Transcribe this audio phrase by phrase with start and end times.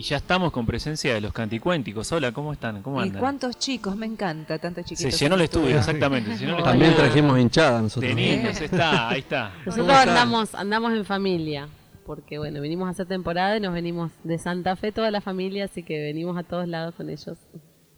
[0.00, 2.10] Y ya estamos con presencia de los canticuénticos.
[2.10, 2.80] Hola, ¿cómo están?
[2.80, 3.20] ¿Cómo ¿Y andan?
[3.20, 3.96] cuántos chicos?
[3.96, 5.20] Me encanta, tantos Se chiquitos.
[5.20, 6.38] llenó el estudio, exactamente.
[6.38, 8.08] se llenó el También estudio trajimos hinchada nosotros.
[8.08, 9.52] de niños, está, ahí está.
[9.66, 11.68] Nosotros andamos, andamos en familia,
[12.06, 15.66] porque bueno, venimos a hacer temporada y nos venimos de Santa Fe toda la familia,
[15.66, 17.36] así que venimos a todos lados con ellos.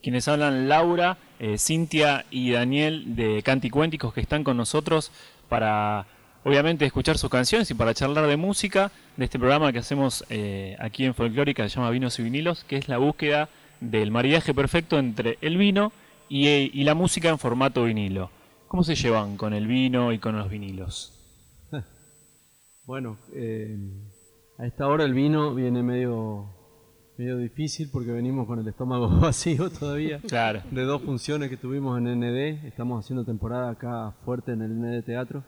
[0.03, 5.13] Quienes hablan Laura, eh, Cintia y Daniel de Canticuénticos que están con nosotros
[5.49, 6.07] para,
[6.45, 10.77] obviamente, escuchar sus canciones y para charlar de música de este programa que hacemos eh,
[10.79, 13.49] aquí en Folclórica, que se llama Vinos y Vinilos, que es la búsqueda
[13.81, 15.93] del maridaje perfecto entre el vino
[16.29, 18.31] y, y la música en formato vinilo.
[18.69, 21.19] ¿Cómo se llevan con el vino y con los vinilos?
[22.85, 23.77] Bueno, eh,
[24.59, 26.47] a esta hora el vino viene medio,
[27.17, 30.21] medio difícil porque venimos con el estómago vacío todavía.
[30.27, 30.63] Claro.
[30.71, 35.05] De dos funciones que tuvimos en ND, estamos haciendo temporada acá fuerte en el ND
[35.05, 35.45] Teatro.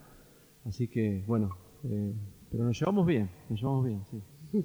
[0.66, 2.12] Así que, bueno, eh,
[2.50, 4.22] pero nos llevamos bien, nos llevamos bien, sí.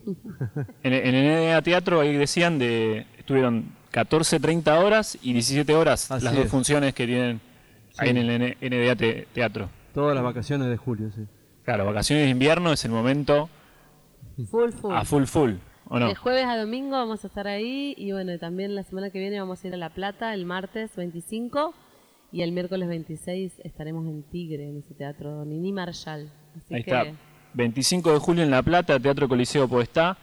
[0.83, 6.11] En, en el NDA Teatro ahí decían de estuvieron 14, 30 horas y 17 horas
[6.11, 6.51] Así las dos es.
[6.51, 7.41] funciones que tienen
[7.97, 9.69] ahí en el NDA te- Teatro.
[9.93, 11.21] Todas las vacaciones de julio, sí.
[11.63, 13.49] Claro, vacaciones de invierno es el momento
[14.49, 14.93] Full, full.
[14.93, 15.53] a full full,
[15.85, 16.07] ¿o no?
[16.07, 19.39] De jueves a domingo vamos a estar ahí y bueno, también la semana que viene
[19.39, 21.73] vamos a ir a La Plata el martes 25
[22.31, 26.31] y el miércoles 26 estaremos en Tigre, en ese teatro Nini Marshall.
[26.55, 27.13] Así Ahí que está.
[27.53, 30.17] 25 de julio en La Plata, Teatro Coliseo Podestá.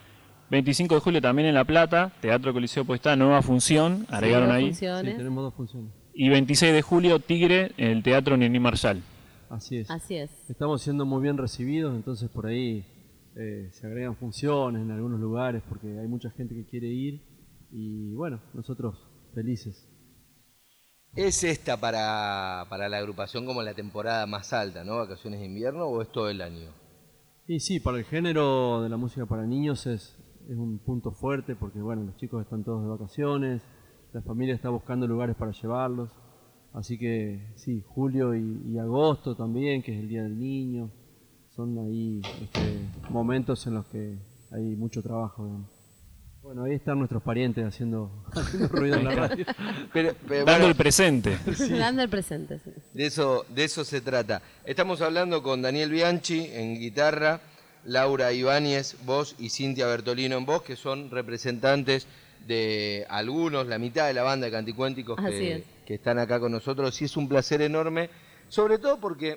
[0.51, 4.65] 25 de julio también en La Plata, Teatro Coliseo Podestá, nueva función, agregaron dos ahí.
[4.67, 5.17] Sí, funciones.
[5.17, 5.93] tenemos dos funciones.
[6.15, 9.03] Y 26 de julio, Tigre, en el Teatro Nini Marshall.
[9.51, 9.91] Así es.
[9.91, 10.31] Así es.
[10.49, 12.85] Estamos siendo muy bien recibidos, entonces por ahí
[13.35, 17.23] eh, se agregan funciones en algunos lugares porque hay mucha gente que quiere ir
[17.73, 18.97] y bueno, nosotros
[19.35, 19.89] felices.
[21.17, 24.99] ¿Es esta para, para la agrupación como la temporada más alta, ¿no?
[24.99, 26.69] ¿Vacaciones de invierno o es todo el año?
[27.47, 30.15] Y sí, para el género de la música para niños es,
[30.47, 33.63] es un punto fuerte porque bueno, los chicos están todos de vacaciones,
[34.13, 36.11] la familia está buscando lugares para llevarlos,
[36.75, 40.91] así que sí, julio y, agosto también, que es el Día del Niño,
[41.49, 44.19] son ahí este, momentos en los que
[44.53, 45.67] hay mucho trabajo.
[46.47, 49.45] Bueno, ahí están nuestros parientes haciendo, haciendo ruido en la radio.
[49.93, 51.37] Pero, pero Dando bueno, el presente.
[51.77, 52.71] Dando el presente, sí.
[52.95, 54.41] de, eso, de eso se trata.
[54.65, 57.41] Estamos hablando con Daniel Bianchi en guitarra,
[57.85, 62.07] Laura Ibáñez, voz y Cintia Bertolino en voz, que son representantes
[62.47, 65.65] de algunos, la mitad de la banda de Canticuénticos que, es.
[65.85, 67.03] que están acá con nosotros.
[67.03, 68.09] Y es un placer enorme,
[68.49, 69.37] sobre todo porque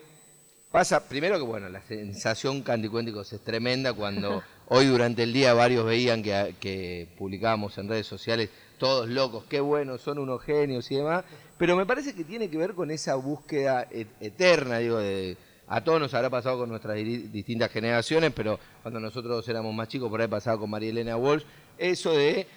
[0.72, 5.86] Pasa, primero que bueno, la sensación canticuénticos es tremenda cuando hoy durante el día varios
[5.86, 11.26] veían que, publicábamos en redes sociales, todos locos, qué bueno, son unos genios y demás,
[11.58, 15.36] pero me parece que tiene que ver con esa búsqueda et- eterna, digo, de,
[15.68, 20.10] a todos nos habrá pasado con nuestras distintas generaciones, pero cuando nosotros éramos más chicos,
[20.10, 21.44] por ahí pasaba con María Elena Walsh,
[21.78, 22.48] eso de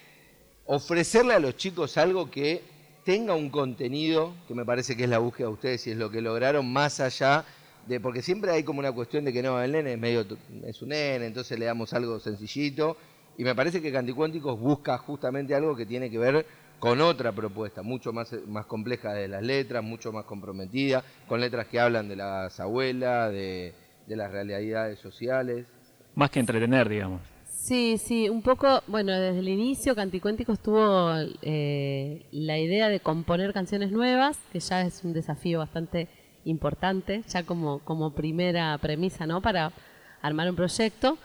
[0.66, 2.62] ofrecerle a los chicos algo que
[3.04, 6.10] tenga un contenido, que me parece que es la búsqueda de ustedes y es lo
[6.10, 7.44] que lograron, más allá
[7.86, 10.38] de, porque siempre hay como una cuestión de que no, el nene es medio, tu-
[10.64, 12.96] es un nene, entonces le damos algo sencillito,
[13.38, 16.46] y me parece que Canticuénticos busca justamente algo que tiene que ver
[16.78, 21.66] con otra propuesta, mucho más, más compleja de las letras, mucho más comprometida, con letras
[21.68, 23.72] que hablan de las abuelas, de,
[24.06, 25.66] de las realidades sociales.
[26.14, 27.20] Más que entretener, digamos.
[27.48, 33.52] Sí, sí, un poco, bueno, desde el inicio Canticuénticos tuvo eh, la idea de componer
[33.52, 36.08] canciones nuevas, que ya es un desafío bastante
[36.44, 39.40] importante, ya como, como primera premisa, ¿no?
[39.40, 39.72] Para
[40.20, 41.18] armar un proyecto.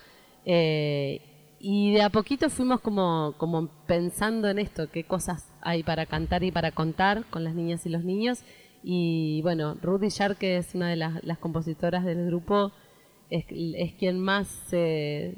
[0.45, 1.21] Eh,
[1.59, 6.43] y de a poquito fuimos como, como pensando en esto, qué cosas hay para cantar
[6.43, 8.43] y para contar con las niñas y los niños.
[8.83, 12.71] Y bueno, Rudy Shark, que es una de las, las compositoras del grupo,
[13.29, 15.35] es, es quien más se,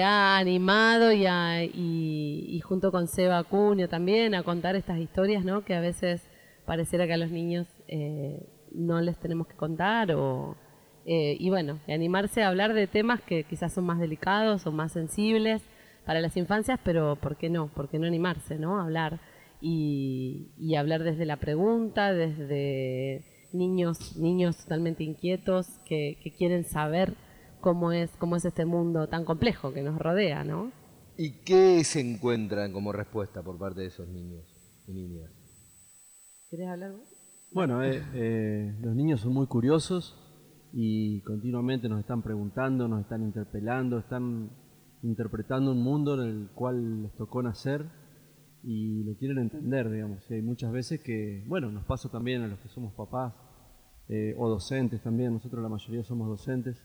[0.00, 5.64] ha animado y junto con Seba Acuña también a contar estas historias, ¿no?
[5.64, 6.22] Que a veces
[6.64, 10.56] pareciera que a los niños eh, no les tenemos que contar o...
[11.04, 14.92] eh, y bueno, animarse a hablar de temas que quizás son más delicados o más
[14.92, 15.62] sensibles
[16.04, 17.68] para las infancias, pero ¿por qué no?
[17.68, 18.78] ¿Por qué no animarse, no?
[18.78, 19.20] A hablar
[19.60, 27.16] y, y hablar desde la pregunta, desde niños, niños totalmente inquietos que, que quieren saber
[27.60, 30.72] cómo es, cómo es este mundo tan complejo que nos rodea, ¿no?
[31.16, 34.44] ¿Y qué se encuentran como respuesta por parte de esos niños
[34.86, 35.30] y niñas?
[36.48, 37.11] ¿Querés hablar vos?
[37.54, 40.18] Bueno, eh, eh, los niños son muy curiosos
[40.72, 44.48] y continuamente nos están preguntando, nos están interpelando, están
[45.02, 47.84] interpretando un mundo en el cual les tocó nacer
[48.62, 50.24] y lo quieren entender, digamos.
[50.30, 53.34] Y hay muchas veces que, bueno, nos pasa también a los que somos papás
[54.08, 56.82] eh, o docentes también, nosotros la mayoría somos docentes,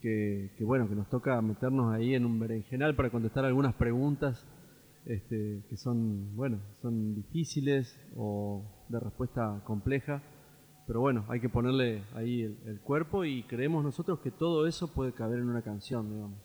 [0.00, 4.46] que, que, bueno, que nos toca meternos ahí en un berenjenal para contestar algunas preguntas
[5.06, 10.22] este, que son, bueno, son difíciles o de respuesta compleja,
[10.86, 15.12] pero bueno, hay que ponerle ahí el, cuerpo y creemos nosotros que todo eso puede
[15.12, 16.38] caber en una canción, digamos.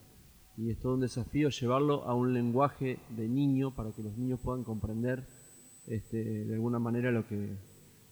[0.57, 4.39] Y es todo un desafío llevarlo a un lenguaje de niño para que los niños
[4.41, 5.25] puedan comprender
[5.87, 7.57] este, de alguna manera lo que,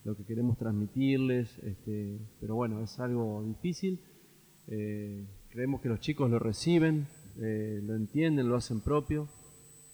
[0.05, 3.99] lo que queremos transmitirles, este, pero bueno, es algo difícil.
[4.67, 7.07] Eh, creemos que los chicos lo reciben,
[7.41, 9.27] eh, lo entienden, lo hacen propio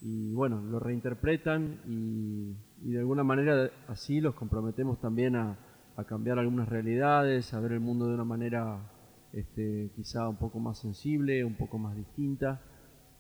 [0.02, 2.56] y bueno, lo reinterpretan y,
[2.88, 5.60] y de alguna manera así los comprometemos también a,
[6.08, 8.92] cambiar algunas realidades, a ver el mundo de una manera
[9.34, 12.62] este, quizá un poco más sensible, un poco más distinta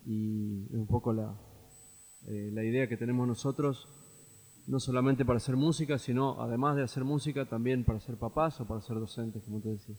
[0.06, 1.36] y es un poco la,
[2.28, 3.88] eh, la idea que tenemos nosotros
[4.68, 8.68] no solamente para hacer música, sino además de hacer música, también para ser papás o
[8.68, 9.96] para ser docentes, como te decía.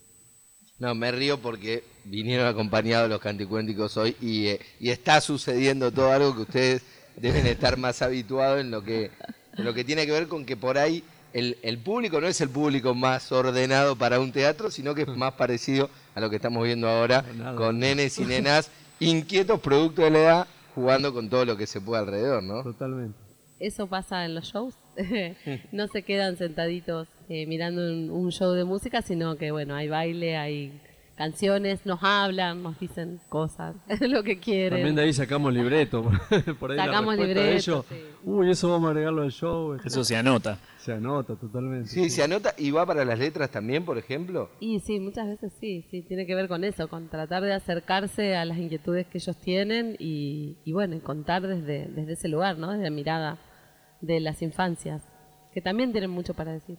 [0.79, 6.13] No, me río porque vinieron acompañados los canticuénticos hoy y, eh, y, está sucediendo todo
[6.13, 6.83] algo que ustedes
[7.17, 9.11] deben estar más habituados en lo que,
[9.57, 11.03] en lo que tiene que ver con que por ahí
[11.33, 15.09] el, el, público no es el público más ordenado para un teatro, sino que es
[15.09, 18.71] más parecido a lo que estamos viendo ahora no, con nenes y nenas
[19.01, 20.47] inquietos producto de la edad
[20.77, 22.63] jugando con todo lo que se puede alrededor, ¿no?
[22.63, 23.28] Totalmente
[23.61, 24.75] eso pasa en los shows.
[25.73, 29.89] no se quedan sentaditos eh, mirando un, un, show de música, sino que, bueno, hay
[29.89, 30.73] baile, hay
[31.19, 34.79] canciones, nos hablan, nos dicen cosas, lo que quieren.
[34.79, 36.11] También de ahí sacamos libreto.
[36.61, 37.49] Por ahí sacamos la libreto.
[37.49, 37.97] De ellos, sí.
[38.23, 39.77] Uy, eso vamos a agregarlo al show.
[39.85, 40.59] Eso se anota.
[40.79, 41.89] Se anota totalmente.
[41.89, 44.49] Sí, sí, se anota y va para las letras también, por ejemplo.
[44.61, 48.37] Y sí, muchas veces sí, sí, tiene que ver con eso, con tratar de acercarse
[48.37, 52.59] a las inquietudes que ellos tienen y, y bueno, y contar desde, desde ese lugar,
[52.59, 52.71] ¿no?
[52.71, 53.39] Desde la mirada
[54.01, 55.03] de las infancias,
[55.53, 56.79] que también tienen mucho para decir.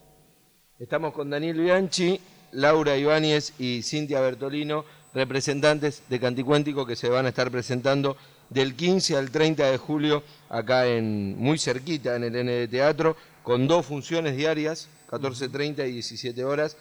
[0.79, 2.19] Estamos con Daniel Bianchi,
[2.51, 8.15] Laura Ibáñez y Cintia Bertolino, representantes de Canticuéntico que se van a estar presentando
[8.49, 13.67] del 15 al 30 de julio acá en muy cerquita en el ND Teatro con
[13.67, 16.77] dos funciones diarias, 14.30 y 17 horas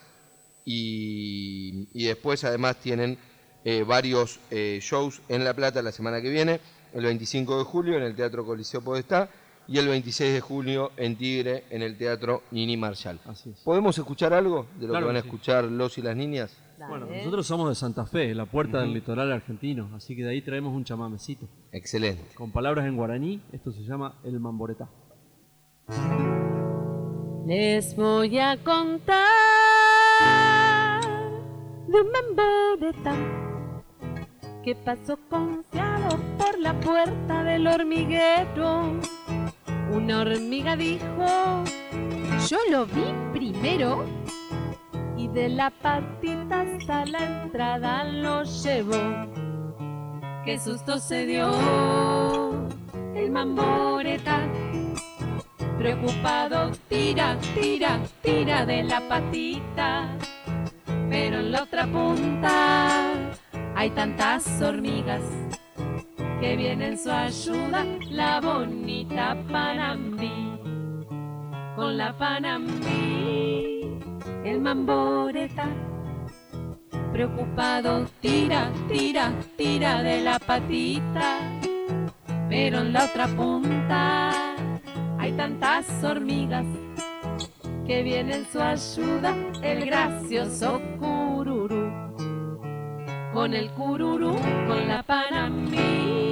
[0.65, 3.19] y, y después además tienen
[3.65, 6.61] eh, varios eh, shows en La Plata la semana que viene,
[6.95, 9.29] el 25 de julio en el Teatro Coliseo Podestá
[9.69, 13.21] y el 26 de junio en Tigre, en el Teatro Nini Marshall.
[13.27, 13.61] Así es.
[13.61, 15.29] ¿Podemos escuchar algo de lo Claro que van a sí.
[15.29, 16.57] escuchar los y las niñas?
[16.79, 16.91] Dale.
[16.91, 20.41] Bueno, nosotros somos de Santa Fe, la puerta del litoral argentino, así que de ahí
[20.43, 21.47] traemos un chamamecito.
[21.73, 22.35] Excelente.
[22.35, 24.89] Con palabras en guaraní, esto se llama el mamboretá.
[27.47, 29.25] Les voy a contar
[31.89, 33.15] de un mamboreta
[34.63, 39.01] que pasó confiado por la puerta del hormiguero.
[39.93, 41.65] Una hormiga dijo,
[42.49, 44.05] Yo lo vi primero.
[45.17, 49.27] y de la patita hasta la entrada lo llevó.
[50.45, 51.51] Qué susto se dio
[53.15, 54.47] el mamboreta.
[55.77, 60.09] Preocupado, tira, tira, tira de la patita.
[61.09, 63.11] Pero en la otra punta
[63.75, 65.23] hay tantas hormigas
[66.41, 70.53] que viene en su ayuda la bonita Panambí.
[71.75, 73.99] Con la Panambí,
[74.45, 75.67] el mamboreta.
[77.13, 81.39] Preocupado, tira, tira, tira de la patita.
[82.49, 84.55] Pero en la otra punta
[85.19, 86.65] hay tantas hormigas
[87.87, 91.91] que viene en su ayuda el gracioso cururú.
[93.33, 96.28] Con el cururú, con la panamí,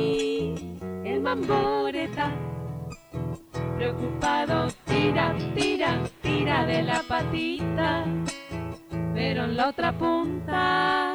[1.36, 2.30] el mamboreta.
[3.76, 8.04] Preocupado, tira, tira, tira de la patita.
[9.14, 11.14] Pero en la otra punta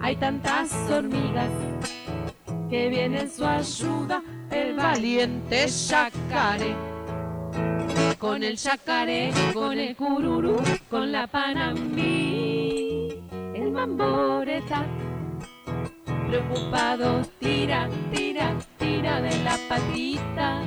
[0.00, 1.50] hay tantas hormigas
[2.68, 6.74] que viene en su ayuda el valiente yacaré.
[8.18, 13.22] Con el yacaré, con el cururú, con la panambí,
[13.54, 14.84] el mamboreta.
[16.28, 18.54] Preocupado, tira, tira,
[19.00, 20.62] tira de la patita.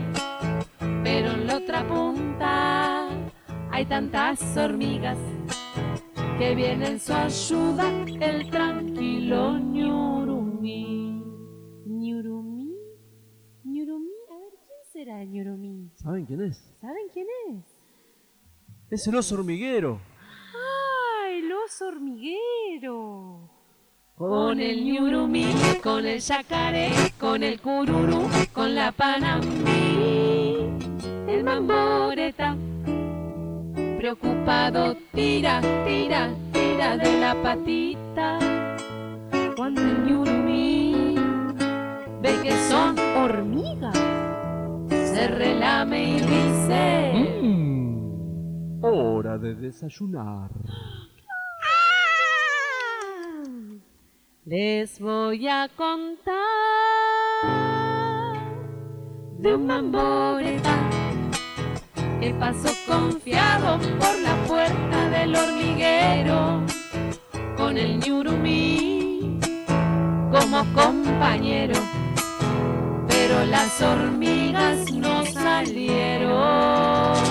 [1.04, 3.08] Pero en la otra punta
[3.70, 5.20] hay tantas hormigas
[6.40, 11.22] que viene en su ayuda el tranquilo ñurumí.
[11.86, 12.76] ¿Ñurumí?
[13.66, 14.12] ¿Ñurumí?
[14.32, 15.92] A ver, ¿quién será Ñurumí?
[15.96, 16.58] ¿Saben quién es?
[16.82, 17.66] ¿Saben quién es?
[18.90, 20.00] Es el oso hormiguero.
[21.24, 23.33] ¡Ay, el oso hormiguero!
[24.16, 25.48] Con el ñurumí,
[25.82, 30.70] con el yacaré, con el cururú, con la panambí,
[31.28, 32.56] el mamboreta.
[33.98, 38.38] Preocupado, tira, tira, tira de la patita.
[39.58, 41.16] Cuando el ñurumí
[42.22, 43.98] ve que son ¿Hormigas?
[44.90, 47.14] se relame y dice...
[47.42, 50.52] Mm, hora de desayunar.
[54.46, 56.36] Les voy a contar
[59.38, 60.90] de un mamboreta
[62.20, 66.62] que pasó confiado por la puerta del hormiguero
[67.56, 69.40] con el ñurumí
[70.30, 71.80] como compañero,
[73.08, 77.23] pero las hormigas no salieron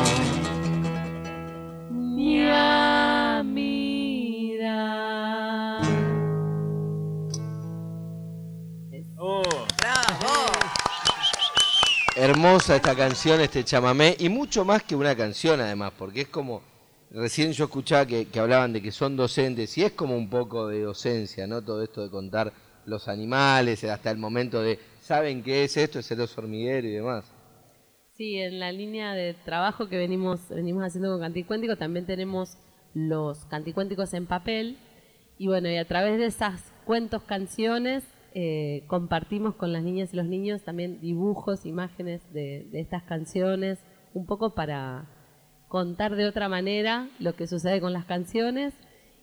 [12.43, 16.61] Hermosa esta canción, este chamamé, y mucho más que una canción además, porque es como,
[17.13, 20.67] recién yo escuchaba que, que hablaban de que son docentes, y es como un poco
[20.67, 21.63] de docencia, ¿no?
[21.63, 22.53] Todo esto de contar
[22.85, 26.01] los animales, hasta el momento de, ¿saben qué es esto?
[26.01, 27.25] Es el oso hormiguero y demás.
[28.17, 32.59] Sí, en la línea de trabajo que venimos, venimos haciendo con Canticuénticos también tenemos
[32.93, 34.79] los canticuénticos en papel
[35.39, 38.03] y bueno, y a través de esas cuentos, canciones,
[38.35, 43.79] eh, compartimos con las niñas y los niños también dibujos, imágenes de, estas canciones,
[44.15, 45.07] un poco para
[45.69, 48.73] contar de otra manera lo que sucede con las canciones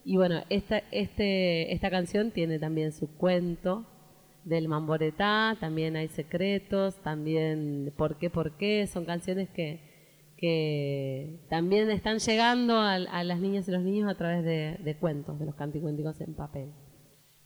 [0.05, 3.85] y bueno, esta, este, esta canción tiene también su cuento
[4.43, 9.79] del Mamboretá, también hay secretos, también por qué, por qué, son canciones que,
[10.37, 14.95] que también están llegando a, a las niñas y los niños a través de, de
[14.95, 16.69] cuentos, de los canticuénticos en papel.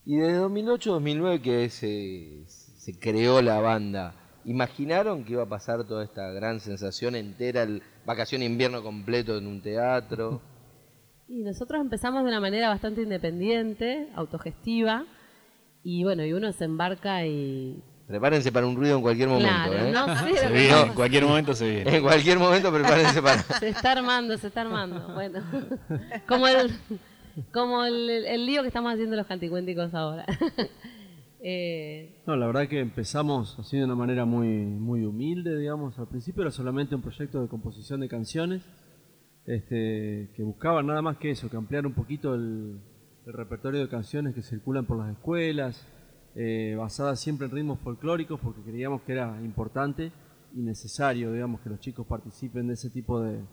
[0.05, 4.13] Y desde 2008-2009 que se, se creó la banda,
[4.45, 9.37] ¿imaginaron que iba a pasar toda esta gran sensación entera, el vacación e invierno completo
[9.37, 10.41] en un teatro?
[11.29, 15.05] Y nosotros empezamos de una manera bastante independiente, autogestiva,
[15.83, 17.81] y bueno, y uno se embarca y...
[18.07, 19.91] Prepárense para un ruido en cualquier momento, Claro, ¿eh?
[19.91, 20.85] no Se viene, pasa.
[20.87, 21.95] en cualquier momento se viene.
[21.95, 23.41] En cualquier momento prepárense para...
[23.59, 25.13] Se está armando, se está armando.
[25.13, 25.39] Bueno,
[26.27, 26.77] como el,
[27.51, 30.25] como el, lío que estamos haciendo los canticuénticos ahora.
[31.45, 35.99] Eh, No, la verdad que empezamos así de una manera muy, muy humilde, digamos.
[35.99, 38.63] Al principio era solamente un proyecto de composición de canciones,
[39.45, 42.79] este, que buscaba nada más que eso, que ampliar un poquito el,
[43.25, 45.85] repertorio de canciones que circulan por las escuelas,
[46.35, 50.13] eh, basadas siempre en ritmos folclóricos, porque creíamos que era importante
[50.55, 53.43] y necesario, digamos, que los chicos participen de ese tipo de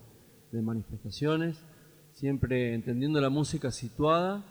[0.53, 1.61] manifestaciones,
[2.13, 4.43] siempre entendiendo la música situada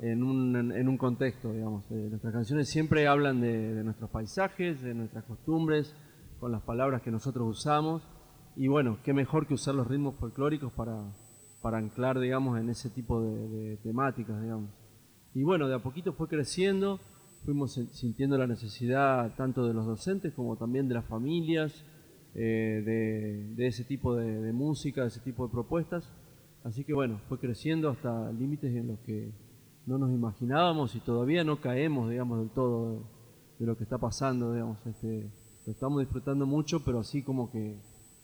[0.00, 1.84] en un, en, un contexto, digamos.
[1.90, 5.94] Eh, nuestras canciones siempre hablan de, nuestros paisajes, de nuestras costumbres,
[6.40, 8.02] con las palabras que nosotros usamos.
[8.56, 11.12] Y bueno, qué mejor que usar los ritmos folclóricos para,
[11.62, 14.70] para anclar, digamos, en ese tipo de, temáticas, digamos.
[15.34, 17.00] Y bueno, de a poquito fue creciendo,
[17.44, 21.84] fuimos sintiendo la necesidad tanto de los docentes como también de las familias,
[22.34, 26.08] eh, de, de ese tipo de, de música, de ese tipo de propuestas.
[26.64, 29.30] Así que bueno, fue creciendo hasta límites en los que
[29.86, 33.04] no nos imaginábamos y todavía no caemos, digamos, del todo
[33.58, 34.78] de, lo que está pasando, digamos.
[34.86, 35.30] Este,
[35.66, 37.76] lo estamos disfrutando mucho, pero así como que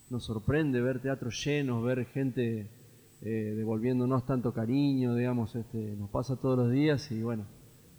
[0.08, 2.70] nos sorprende ver teatros llenos, ver gente
[3.22, 7.44] eh, devolviéndonos tanto cariño, digamos, este, nos pasa todos los días y bueno,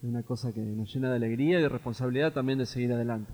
[0.01, 3.31] es una cosa que nos llena de alegría y de responsabilidad también de seguir adelante.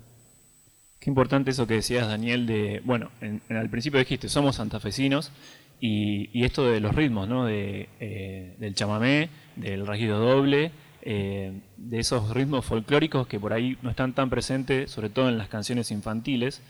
[1.00, 5.32] Qué importante eso que decías, Daniel, de, bueno, en, en- al principio dijiste, somos santafesinos,
[5.80, 7.48] y, esto de los ritmos, ¿no?
[7.48, 13.90] Eh, del chamamé, del rajido doble, eh, de esos ritmos folclóricos que por ahí no
[13.90, 16.62] están tan presentes, sobre todo en las canciones infantiles.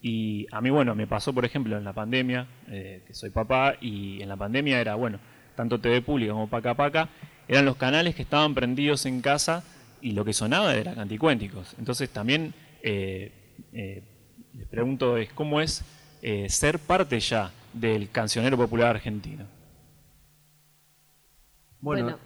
[0.00, 3.74] Y a mí, bueno, me pasó, por ejemplo, en la pandemia, eh, que soy papá,
[3.80, 5.18] y en la pandemia era, bueno,
[5.56, 7.08] tanto TV Pública como Paca Paca,
[7.48, 9.62] eran los canales que estaban prendidos en casa
[10.00, 11.74] y lo que sonaba era canticuénticos.
[11.78, 13.30] Entonces también les
[14.70, 15.84] pregunto es cómo es
[16.48, 19.46] ser parte ya del cancionero popular argentino.
[21.80, 22.18] Bueno,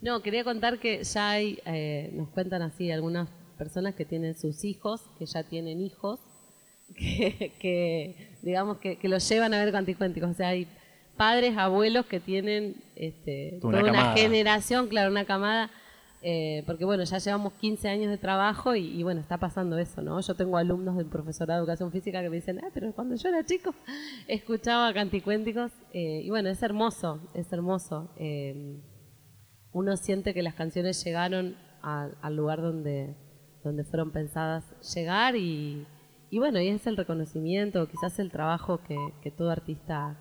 [0.00, 3.28] no, quería contar que ya hay, eh, nos cuentan así algunas
[3.58, 6.20] personas que tienen sus hijos, que ya tienen hijos,
[6.96, 10.30] que, que, digamos que, que los llevan a ver canticuénticos.
[10.30, 10.68] O sea, hay
[11.16, 14.16] padres, abuelos que tienen este, Toda una toda una camada.
[14.16, 15.70] generación, claro, una camada.
[16.28, 20.20] Eh, porque bueno, ya llevamos 15 años de trabajo y, bueno, está pasando eso, ¿no?
[20.20, 23.28] Yo tengo alumnos del profesorado de educación física que me dicen, ah, pero cuando yo
[23.28, 23.72] era chico
[24.26, 28.10] escuchaba canticuénticos eh, y bueno, es hermoso, es hermoso.
[28.16, 28.82] eh,
[29.70, 33.14] uno siente que las canciones llegaron al lugar donde,
[33.62, 34.64] donde fueron pensadas
[34.96, 35.86] llegar y,
[36.30, 40.18] y bueno, y es el reconocimiento, quizás el trabajo que, que todo artista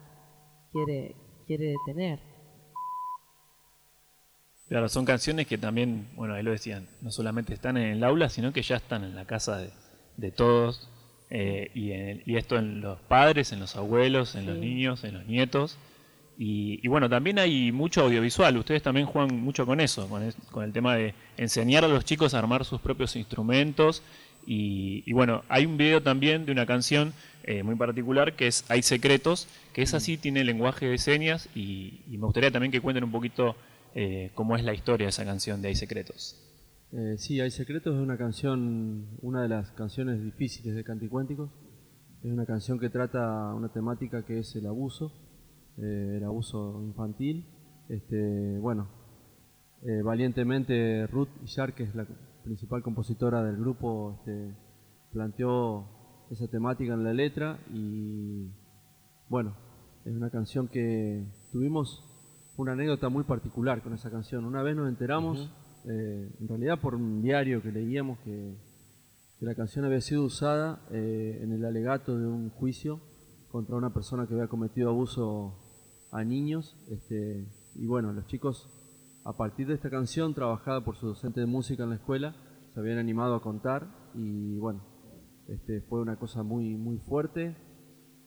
[0.72, 1.16] quiere,
[1.48, 2.35] quiere tener.
[4.68, 8.30] Claro, son canciones que también, bueno, ahí lo decían, no solamente están en el aula,
[8.30, 9.70] sino que ya están en la casa de,
[10.18, 10.90] de todos,
[11.30, 15.14] eh, y, en- y esto en los padres, en los abuelos, en los niños, en
[15.16, 15.78] los nietos.
[16.38, 18.58] Y, y bueno, también hay mucho audiovisual.
[18.58, 22.04] Ustedes también juegan mucho con eso, con, es- con el tema de enseñar a los
[22.04, 24.02] chicos a armar sus propios instrumentos.
[24.48, 28.66] Y, y bueno, hay un video también de una canción eh, muy particular que es
[28.70, 31.50] Hay Secretos, que es así, tiene lenguaje de señas.
[31.56, 33.56] Y, y me gustaría también que cuenten un poquito
[33.98, 36.38] eh, cómo es la historia de esa canción de Hay Secretos.
[36.92, 41.50] Eh, sí, Hay Secretos es una canción, una de las canciones difíciles de Canticuénticos.
[42.22, 45.14] Es una canción que trata una temática que es el abuso,
[45.78, 47.48] eh, el abuso infantil.
[47.88, 48.90] Este, bueno,
[50.04, 52.06] valientemente Ruth Ishar, que es la
[52.44, 54.56] principal compositora del grupo, este,
[55.14, 58.52] planteó esa temática en la letra y
[59.30, 59.56] bueno,
[60.04, 62.15] es una canción que tuvimos
[62.58, 64.46] una anécdota muy particular con esa canción.
[64.46, 65.52] Una vez nos enteramos,
[65.86, 68.56] eh, en realidad por un diario que leíamos, que,
[69.40, 73.02] que la canción había sido usada eh, en el alegato de un juicio
[73.50, 75.60] contra una persona que había cometido abuso
[76.12, 76.78] a niños.
[76.90, 78.70] Este, y bueno, los chicos,
[79.26, 82.36] a partir de esta canción, trabajada por su docente de música en la escuela,
[82.74, 84.82] se habían animado a contar y bueno,
[85.48, 87.56] este, fue una cosa muy, muy fuerte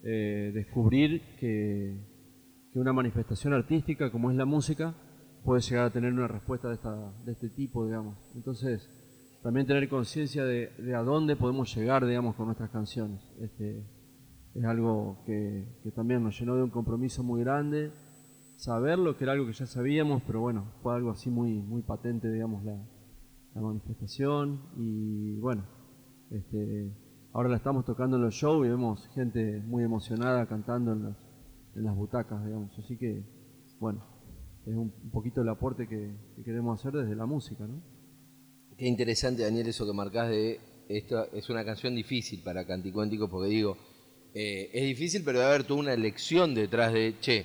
[0.04, 2.18] eh, descubrir que,
[2.73, 4.95] que una manifestación artística como es la música
[5.45, 8.17] puede llegar a tener una respuesta de, esta, de este tipo, digamos.
[8.35, 8.89] Entonces,
[9.43, 13.23] también tener conciencia de, a dónde podemos llegar, digamos, con nuestras canciones.
[13.41, 13.83] Este,
[14.55, 17.93] es algo que, también nos llenó de un compromiso muy grande.
[18.57, 22.31] Saberlo, que era algo que ya sabíamos, pero bueno, fue algo así muy, muy patente,
[22.31, 22.79] digamos, la,
[23.55, 24.61] manifestación.
[24.77, 25.65] Y bueno,
[26.31, 26.93] este,
[27.33, 31.27] ahora la estamos tocando en los shows y vemos gente muy emocionada cantando en las,
[31.78, 32.76] en las butacas, digamos.
[32.78, 33.23] Así que,
[33.80, 34.04] bueno,
[34.66, 37.80] es un, poquito el aporte que, que queremos hacer desde la música, ¿no?
[38.76, 43.49] Qué interesante, Daniel, eso que marcás de esto es una canción difícil para Canticuénticos porque
[43.49, 43.76] digo,
[44.35, 47.44] eh, es difícil, pero debe haber toda una lección detrás de, che,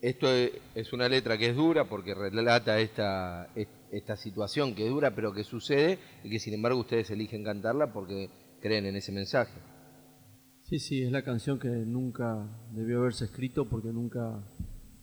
[0.00, 4.90] esto es, una letra que es dura porque relata esta, es- esta situación que es
[4.90, 8.28] dura, pero que sucede y que sin embargo ustedes eligen cantarla porque
[8.60, 9.52] creen en ese mensaje.
[10.64, 14.42] Sí, sí, es la canción que nunca debió haberse escrito porque nunca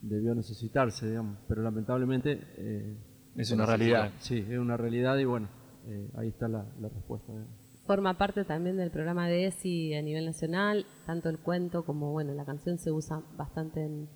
[0.00, 1.38] debió necesitarse, digamos.
[1.48, 2.96] Pero lamentablemente eh,
[3.36, 4.10] Es una realidad.
[4.18, 5.48] sí, es una realidad y bueno,
[5.86, 7.32] eh, ahí está la, la respuesta.
[7.32, 7.54] digamos.
[7.86, 12.32] Forma parte también del programa de ESI a nivel nacional, tanto el cuento como bueno,
[12.34, 14.08] la canción se usa bastante en,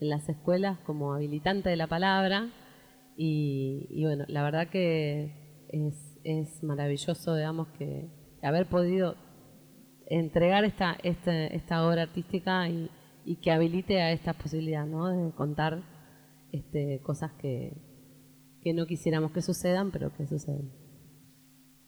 [0.00, 2.48] en las escuelas como habilitante de la palabra
[3.16, 8.08] y, y bueno, la verdad que es, es maravilloso, digamos, que
[8.42, 9.14] haber podido
[10.18, 12.90] entregar esta, esta, esta obra artística y,
[13.24, 15.08] y que habilite a esta posibilidad, ¿no?
[15.08, 15.82] De contar
[16.52, 17.72] este, cosas que,
[18.62, 20.70] que no quisiéramos que sucedan, pero que suceden.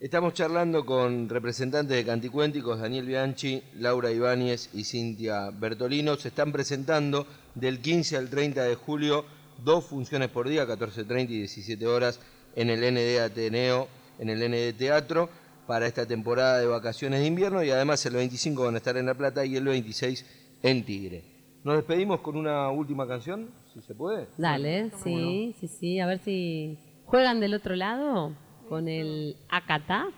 [0.00, 6.16] Estamos charlando con representantes de Canticuénticos, Daniel Bianchi, Laura Ibáñez y Cintia Bertolino.
[6.16, 9.24] Se están presentando del 15 al 30 de julio
[9.62, 12.20] dos funciones por día, 14.30 y 17 horas,
[12.56, 15.28] en el ND Ateneo, en el ND Teatro,
[15.66, 19.06] para esta temporada de vacaciones de invierno y además el 25 van a estar en
[19.06, 20.24] La Plata y el 26
[20.62, 21.24] en Tigre.
[21.64, 24.26] Nos despedimos con una última canción, si se puede.
[24.36, 26.00] Dale, sí, sí, sí.
[26.00, 28.32] A ver si juegan del otro lado
[28.68, 30.08] con el acatá.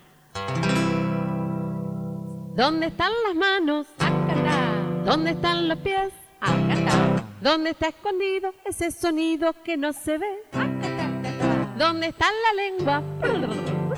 [2.57, 3.87] ¿Dónde están las manos?
[3.99, 5.03] Acatá.
[5.05, 6.13] ¿Dónde están los pies?
[6.41, 7.25] Acatá.
[7.41, 10.27] ¿Dónde está escondido ese sonido que no se ve?
[10.53, 11.75] Acatá, acatá.
[11.79, 13.03] ¿Dónde está la lengua?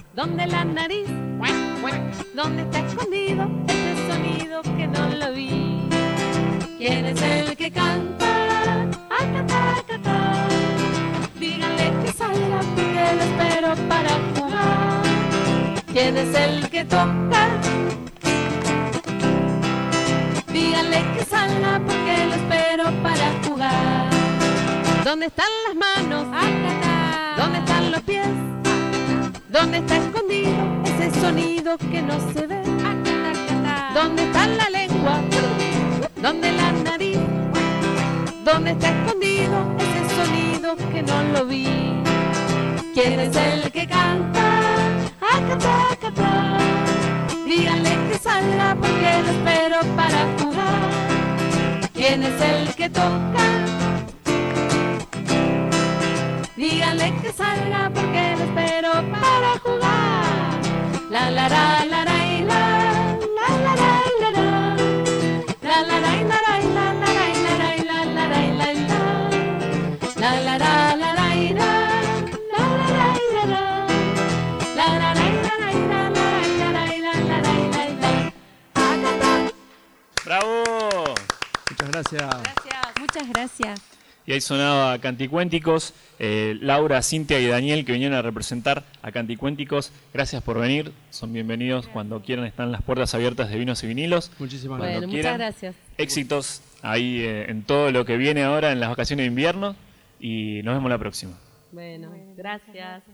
[0.14, 1.27] ¿Dónde la nariz?
[2.38, 5.88] ¿Dónde está escondido ese sonido que no lo vi?
[6.78, 8.82] ¿Quién es el que canta?
[9.10, 10.46] Acatá.
[11.40, 15.02] Díganle que salga porque lo espero para jugar.
[15.92, 17.48] ¿Quién es el que toca?
[20.52, 24.10] Díganle que salga porque lo espero para jugar.
[25.02, 26.24] ¿Dónde están las manos?
[26.32, 27.34] Acatá.
[27.36, 28.28] ¿Dónde están los pies?
[29.48, 30.07] ¿Dónde está
[31.20, 32.60] sonido que no se ve?
[32.60, 33.90] Acatá, acatá.
[33.94, 35.20] ¿Dónde está la lengua?
[36.22, 37.18] ¿Dónde la nariz?
[38.44, 41.66] ¿Dónde está escondido ese sonido que no lo vi?
[42.94, 44.46] ¿Quién es el que canta?
[45.20, 46.58] Acatá, acatá.
[47.46, 51.90] Díganle que salga porque lo espero para jugar.
[51.94, 53.46] ¿Quién es el que toca?
[56.56, 59.77] Díganle que salga porque lo espero para jugar.
[61.10, 62.37] La la la la la
[84.28, 89.90] Y ahí sonaba Canticuénticos, eh, Laura, Cintia y Daniel que vinieron a representar a Canticuénticos.
[90.12, 94.30] Gracias por venir, son bienvenidos cuando quieran, están las puertas abiertas de vinos y vinilos.
[94.38, 95.16] Muchísimas Bueno, gracias.
[95.16, 95.76] Muchas gracias.
[95.96, 99.74] Éxitos ahí eh, en todo lo que viene ahora en las vacaciones de invierno
[100.20, 101.32] y nos vemos la próxima.
[101.72, 103.04] Bueno, gracias.